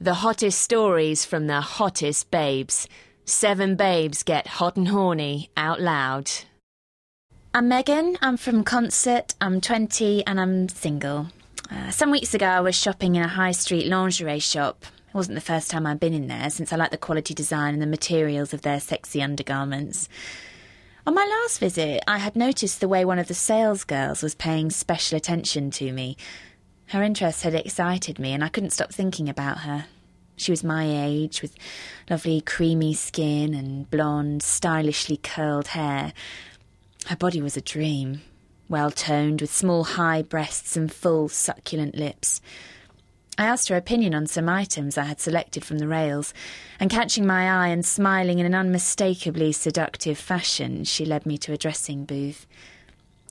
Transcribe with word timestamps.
The 0.00 0.14
hottest 0.14 0.60
stories 0.60 1.24
from 1.24 1.46
the 1.46 1.60
hottest 1.60 2.30
babes. 2.30 2.88
Seven 3.24 3.76
babes 3.76 4.24
get 4.24 4.46
hot 4.46 4.76
and 4.76 4.88
horny 4.88 5.50
out 5.56 5.80
loud. 5.80 6.30
I'm 7.54 7.68
Megan. 7.68 8.18
I'm 8.20 8.36
from 8.36 8.64
Concert. 8.64 9.34
I'm 9.40 9.60
20 9.60 10.26
and 10.26 10.40
I'm 10.40 10.68
single. 10.68 11.28
Uh, 11.70 11.90
some 11.90 12.10
weeks 12.10 12.34
ago, 12.34 12.46
I 12.46 12.60
was 12.60 12.74
shopping 12.74 13.14
in 13.14 13.22
a 13.22 13.28
high 13.28 13.52
street 13.52 13.86
lingerie 13.86 14.40
shop. 14.40 14.84
It 15.08 15.14
wasn't 15.14 15.36
the 15.36 15.40
first 15.40 15.70
time 15.70 15.86
I'd 15.86 16.00
been 16.00 16.12
in 16.12 16.26
there, 16.26 16.50
since 16.50 16.72
I 16.72 16.76
like 16.76 16.90
the 16.90 16.98
quality 16.98 17.32
design 17.32 17.72
and 17.72 17.82
the 17.82 17.86
materials 17.86 18.52
of 18.52 18.62
their 18.62 18.80
sexy 18.80 19.22
undergarments. 19.22 20.08
On 21.06 21.14
my 21.14 21.24
last 21.24 21.60
visit, 21.60 22.02
I 22.08 22.18
had 22.18 22.34
noticed 22.34 22.80
the 22.80 22.88
way 22.88 23.04
one 23.04 23.20
of 23.20 23.28
the 23.28 23.34
sales 23.34 23.84
girls 23.84 24.24
was 24.24 24.34
paying 24.34 24.70
special 24.70 25.16
attention 25.16 25.70
to 25.72 25.92
me. 25.92 26.16
Her 26.88 27.02
interest 27.02 27.42
had 27.42 27.54
excited 27.54 28.18
me, 28.18 28.32
and 28.32 28.44
I 28.44 28.48
couldn't 28.48 28.70
stop 28.70 28.92
thinking 28.92 29.28
about 29.28 29.60
her. 29.60 29.86
She 30.36 30.52
was 30.52 30.64
my 30.64 30.84
age, 30.84 31.42
with 31.42 31.54
lovely 32.10 32.40
creamy 32.40 32.94
skin 32.94 33.54
and 33.54 33.88
blonde, 33.90 34.42
stylishly 34.42 35.16
curled 35.16 35.68
hair. 35.68 36.12
Her 37.06 37.16
body 37.16 37.40
was 37.40 37.56
a 37.56 37.60
dream, 37.60 38.22
well 38.68 38.90
toned, 38.90 39.40
with 39.40 39.54
small 39.54 39.84
high 39.84 40.22
breasts 40.22 40.76
and 40.76 40.92
full, 40.92 41.28
succulent 41.28 41.94
lips. 41.94 42.40
I 43.36 43.46
asked 43.46 43.68
her 43.68 43.76
opinion 43.76 44.14
on 44.14 44.26
some 44.26 44.48
items 44.48 44.96
I 44.96 45.04
had 45.04 45.20
selected 45.20 45.64
from 45.64 45.78
the 45.78 45.88
rails, 45.88 46.32
and 46.78 46.90
catching 46.90 47.26
my 47.26 47.64
eye 47.64 47.68
and 47.68 47.84
smiling 47.84 48.38
in 48.38 48.46
an 48.46 48.54
unmistakably 48.54 49.52
seductive 49.52 50.18
fashion, 50.18 50.84
she 50.84 51.04
led 51.04 51.26
me 51.26 51.38
to 51.38 51.52
a 51.52 51.56
dressing 51.58 52.04
booth. 52.04 52.46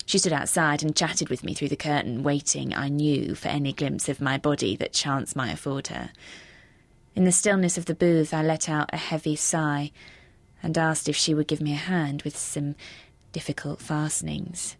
She 0.05 0.17
stood 0.17 0.33
outside 0.33 0.83
and 0.83 0.95
chatted 0.95 1.29
with 1.29 1.43
me 1.43 1.53
through 1.53 1.69
the 1.69 1.75
curtain, 1.75 2.23
waiting, 2.23 2.73
I 2.73 2.89
knew, 2.89 3.35
for 3.35 3.47
any 3.47 3.73
glimpse 3.73 4.09
of 4.09 4.21
my 4.21 4.37
body 4.37 4.75
that 4.75 4.93
chance 4.93 5.35
might 5.35 5.53
afford 5.53 5.87
her. 5.87 6.11
In 7.15 7.25
the 7.25 7.31
stillness 7.31 7.77
of 7.77 7.85
the 7.85 7.95
booth, 7.95 8.33
I 8.33 8.41
let 8.41 8.67
out 8.67 8.89
a 8.91 8.97
heavy 8.97 9.35
sigh 9.35 9.91
and 10.61 10.77
asked 10.77 11.07
if 11.07 11.15
she 11.15 11.33
would 11.33 11.47
give 11.47 11.61
me 11.61 11.73
a 11.73 11.77
hand 11.77 12.23
with 12.23 12.37
some 12.37 12.75
difficult 13.31 13.81
fastenings. 13.81 14.75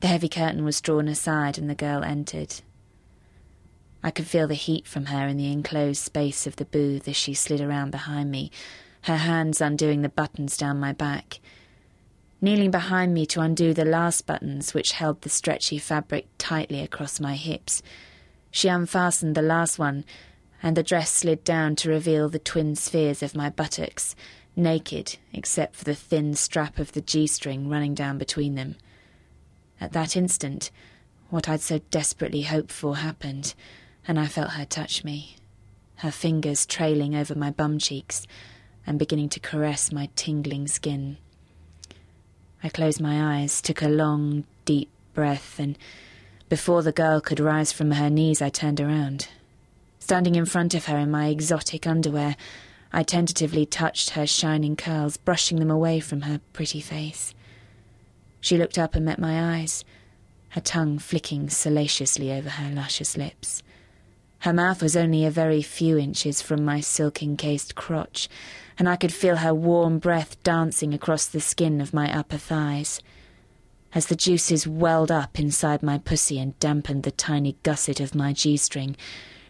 The 0.00 0.06
heavy 0.08 0.28
curtain 0.28 0.64
was 0.64 0.80
drawn 0.80 1.08
aside 1.08 1.58
and 1.58 1.68
the 1.68 1.74
girl 1.74 2.02
entered. 2.02 2.60
I 4.02 4.10
could 4.10 4.26
feel 4.26 4.46
the 4.46 4.54
heat 4.54 4.86
from 4.86 5.06
her 5.06 5.26
in 5.26 5.36
the 5.36 5.50
enclosed 5.50 6.02
space 6.02 6.46
of 6.46 6.56
the 6.56 6.66
booth 6.66 7.08
as 7.08 7.16
she 7.16 7.32
slid 7.32 7.60
around 7.60 7.90
behind 7.90 8.30
me, 8.30 8.50
her 9.02 9.16
hands 9.16 9.60
undoing 9.60 10.02
the 10.02 10.08
buttons 10.08 10.56
down 10.56 10.78
my 10.78 10.92
back. 10.92 11.40
Kneeling 12.44 12.70
behind 12.70 13.14
me 13.14 13.24
to 13.24 13.40
undo 13.40 13.72
the 13.72 13.86
last 13.86 14.26
buttons 14.26 14.74
which 14.74 14.92
held 14.92 15.22
the 15.22 15.30
stretchy 15.30 15.78
fabric 15.78 16.26
tightly 16.36 16.80
across 16.80 17.18
my 17.18 17.36
hips, 17.36 17.82
she 18.50 18.68
unfastened 18.68 19.34
the 19.34 19.40
last 19.40 19.78
one, 19.78 20.04
and 20.62 20.76
the 20.76 20.82
dress 20.82 21.10
slid 21.10 21.42
down 21.42 21.74
to 21.76 21.88
reveal 21.88 22.28
the 22.28 22.38
twin 22.38 22.76
spheres 22.76 23.22
of 23.22 23.34
my 23.34 23.48
buttocks, 23.48 24.14
naked 24.54 25.16
except 25.32 25.74
for 25.74 25.84
the 25.84 25.94
thin 25.94 26.34
strap 26.34 26.78
of 26.78 26.92
the 26.92 27.00
G 27.00 27.26
string 27.26 27.70
running 27.70 27.94
down 27.94 28.18
between 28.18 28.56
them. 28.56 28.76
At 29.80 29.92
that 29.92 30.14
instant, 30.14 30.70
what 31.30 31.48
I'd 31.48 31.62
so 31.62 31.78
desperately 31.90 32.42
hoped 32.42 32.72
for 32.72 32.98
happened 32.98 33.54
and 34.06 34.20
I 34.20 34.26
felt 34.26 34.50
her 34.50 34.66
touch 34.66 35.02
me, 35.02 35.36
her 35.94 36.10
fingers 36.10 36.66
trailing 36.66 37.16
over 37.16 37.34
my 37.34 37.50
bum 37.50 37.78
cheeks 37.78 38.26
and 38.86 38.98
beginning 38.98 39.30
to 39.30 39.40
caress 39.40 39.90
my 39.90 40.10
tingling 40.14 40.68
skin. 40.68 41.16
I 42.64 42.70
closed 42.70 42.98
my 42.98 43.40
eyes, 43.40 43.60
took 43.60 43.82
a 43.82 43.88
long, 43.88 44.44
deep 44.64 44.88
breath, 45.12 45.58
and 45.58 45.76
before 46.48 46.82
the 46.82 46.92
girl 46.92 47.20
could 47.20 47.38
rise 47.38 47.72
from 47.72 47.90
her 47.90 48.08
knees, 48.08 48.40
I 48.40 48.48
turned 48.48 48.80
around. 48.80 49.28
Standing 49.98 50.34
in 50.34 50.46
front 50.46 50.72
of 50.72 50.86
her 50.86 50.96
in 50.96 51.10
my 51.10 51.28
exotic 51.28 51.86
underwear, 51.86 52.36
I 52.90 53.02
tentatively 53.02 53.66
touched 53.66 54.10
her 54.10 54.26
shining 54.26 54.76
curls, 54.76 55.18
brushing 55.18 55.58
them 55.58 55.70
away 55.70 56.00
from 56.00 56.22
her 56.22 56.40
pretty 56.54 56.80
face. 56.80 57.34
She 58.40 58.56
looked 58.56 58.78
up 58.78 58.94
and 58.94 59.04
met 59.04 59.18
my 59.18 59.58
eyes, 59.58 59.84
her 60.50 60.62
tongue 60.62 60.98
flicking 60.98 61.50
salaciously 61.50 62.32
over 62.32 62.48
her 62.48 62.74
luscious 62.74 63.14
lips. 63.14 63.62
Her 64.44 64.52
mouth 64.52 64.82
was 64.82 64.94
only 64.94 65.24
a 65.24 65.30
very 65.30 65.62
few 65.62 65.96
inches 65.96 66.42
from 66.42 66.66
my 66.66 66.80
silk 66.80 67.22
encased 67.22 67.74
crotch, 67.74 68.28
and 68.78 68.86
I 68.86 68.96
could 68.96 69.10
feel 69.10 69.36
her 69.36 69.54
warm 69.54 69.98
breath 69.98 70.36
dancing 70.42 70.92
across 70.92 71.24
the 71.24 71.40
skin 71.40 71.80
of 71.80 71.94
my 71.94 72.14
upper 72.14 72.36
thighs. 72.36 73.00
As 73.94 74.08
the 74.08 74.14
juices 74.14 74.66
welled 74.66 75.10
up 75.10 75.40
inside 75.40 75.82
my 75.82 75.96
pussy 75.96 76.38
and 76.38 76.58
dampened 76.58 77.04
the 77.04 77.10
tiny 77.10 77.56
gusset 77.62 78.00
of 78.00 78.14
my 78.14 78.34
G 78.34 78.58
string, 78.58 78.96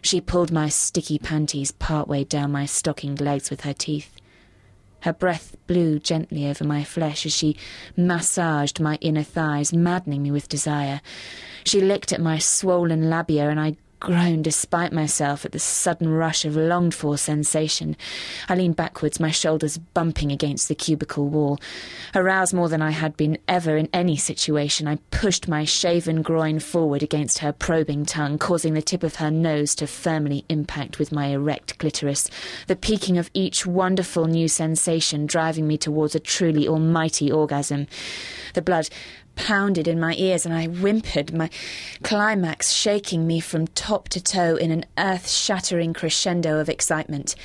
she 0.01 0.21
pulled 0.21 0.49
my 0.49 0.69
sticky 0.69 1.19
panties 1.19 1.73
part 1.73 2.07
way 2.07 2.23
down 2.23 2.53
my 2.53 2.65
stockinged 2.65 3.19
legs 3.19 3.49
with 3.49 3.65
her 3.65 3.73
teeth. 3.73 4.15
Her 5.01 5.11
breath 5.11 5.57
blew 5.67 5.99
gently 5.99 6.47
over 6.47 6.63
my 6.63 6.85
flesh 6.85 7.25
as 7.25 7.35
she 7.35 7.57
massaged 7.97 8.79
my 8.79 8.95
inner 9.01 9.23
thighs, 9.23 9.73
maddening 9.73 10.23
me 10.23 10.31
with 10.31 10.47
desire. 10.47 11.01
She 11.65 11.81
licked 11.81 12.13
at 12.13 12.21
my 12.21 12.37
swollen 12.37 13.09
labia, 13.09 13.49
and 13.49 13.59
I 13.59 13.75
groaned 13.99 14.43
despite 14.43 14.93
myself 14.93 15.45
at 15.45 15.51
the 15.51 15.59
sudden 15.59 16.09
rush 16.09 16.45
of 16.45 16.55
longed 16.55 16.93
for 16.93 17.17
sensation. 17.17 17.95
I 18.47 18.55
leaned 18.55 18.75
backwards, 18.75 19.19
my 19.19 19.31
shoulders 19.31 19.77
bumping 19.77 20.31
against 20.31 20.67
the 20.67 20.75
cubicle 20.75 21.27
wall. 21.27 21.59
Aroused 22.13 22.53
more 22.53 22.69
than 22.69 22.81
I 22.81 22.91
had 22.91 23.17
been 23.17 23.37
ever 23.47 23.77
in 23.77 23.89
any 23.93 24.17
situation, 24.17 24.87
I 24.87 24.99
pushed 25.11 25.47
my 25.47 25.65
shaven 25.65 26.21
groin 26.21 26.59
forward 26.59 27.03
against 27.03 27.39
her 27.39 27.51
probing 27.51 28.05
tongue, 28.05 28.37
causing 28.37 28.73
the 28.73 28.81
tip 28.81 29.03
of 29.03 29.15
her 29.15 29.31
nose 29.31 29.75
to 29.75 29.87
firmly 29.87 30.45
impact 30.49 30.99
with 30.99 31.11
my 31.11 31.27
erect 31.27 31.77
clitoris, 31.77 32.29
the 32.67 32.75
peaking 32.75 33.17
of 33.17 33.31
each 33.33 33.65
wonderful 33.65 34.25
new 34.25 34.47
sensation 34.47 35.25
driving 35.25 35.67
me 35.67 35.77
towards 35.77 36.15
a 36.15 36.19
truly 36.19 36.67
almighty 36.67 37.31
orgasm. 37.31 37.87
The 38.53 38.61
blood 38.61 38.89
pounded 39.35 39.87
in 39.87 39.99
my 39.99 40.15
ears 40.17 40.45
and 40.45 40.55
I 40.55 40.67
whimpered, 40.67 41.33
my 41.33 41.49
climax 42.03 42.71
shaking 42.71 43.27
me 43.27 43.39
from 43.39 43.67
top 43.85 44.09
to 44.09 44.19
toe 44.19 44.55
in 44.55 44.71
an 44.71 44.83
earth 44.97 45.29
shattering 45.29 45.93
crescendo 45.93 46.59
of 46.59 46.69
excitement. 46.69 47.35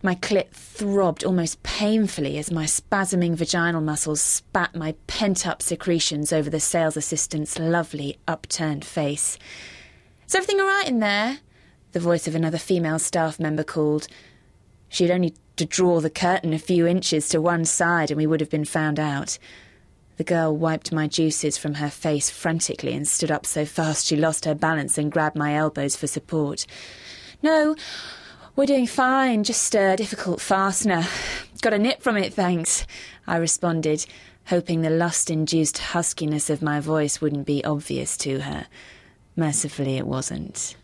My 0.00 0.14
clit 0.14 0.50
throbbed 0.50 1.24
almost 1.24 1.60
painfully 1.64 2.38
as 2.38 2.52
my 2.52 2.66
spasming 2.66 3.34
vaginal 3.34 3.80
muscles 3.80 4.22
spat 4.22 4.76
my 4.76 4.94
pent 5.08 5.44
up 5.44 5.60
secretions 5.60 6.32
over 6.32 6.48
the 6.48 6.60
sales 6.60 6.96
assistant's 6.96 7.58
lovely 7.58 8.16
upturned 8.28 8.84
face. 8.84 9.38
Is 10.24 10.36
everything 10.36 10.60
all 10.60 10.68
right 10.68 10.86
in 10.86 11.00
there? 11.00 11.40
The 11.90 11.98
voice 11.98 12.28
of 12.28 12.36
another 12.36 12.58
female 12.58 13.00
staff 13.00 13.40
member 13.40 13.64
called. 13.64 14.06
She 14.88 15.02
had 15.02 15.12
only 15.12 15.34
to 15.56 15.64
draw 15.64 15.98
the 15.98 16.10
curtain 16.10 16.52
a 16.52 16.60
few 16.60 16.86
inches 16.86 17.28
to 17.30 17.40
one 17.40 17.64
side 17.64 18.12
and 18.12 18.18
we 18.18 18.26
would 18.28 18.38
have 18.38 18.50
been 18.50 18.64
found 18.64 19.00
out. 19.00 19.36
The 20.18 20.24
girl 20.24 20.56
wiped 20.56 20.92
my 20.92 21.06
juices 21.06 21.56
from 21.56 21.74
her 21.74 21.90
face 21.90 22.28
frantically 22.28 22.92
and 22.92 23.06
stood 23.06 23.30
up 23.30 23.46
so 23.46 23.64
fast 23.64 24.06
she 24.06 24.16
lost 24.16 24.46
her 24.46 24.54
balance 24.54 24.98
and 24.98 25.12
grabbed 25.12 25.36
my 25.36 25.54
elbows 25.54 25.94
for 25.94 26.08
support. 26.08 26.66
No, 27.40 27.76
we're 28.56 28.66
doing 28.66 28.88
fine, 28.88 29.44
just 29.44 29.72
a 29.76 29.94
difficult 29.94 30.40
fastener. 30.40 31.04
Got 31.62 31.74
a 31.74 31.78
nip 31.78 32.02
from 32.02 32.16
it, 32.16 32.34
thanks, 32.34 32.84
I 33.28 33.36
responded, 33.36 34.06
hoping 34.46 34.82
the 34.82 34.90
lust 34.90 35.30
induced 35.30 35.78
huskiness 35.78 36.50
of 36.50 36.62
my 36.62 36.80
voice 36.80 37.20
wouldn't 37.20 37.46
be 37.46 37.64
obvious 37.64 38.16
to 38.18 38.40
her. 38.40 38.66
Mercifully, 39.36 39.98
it 39.98 40.06
wasn't. 40.08 40.74